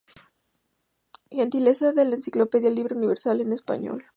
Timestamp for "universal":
2.95-3.39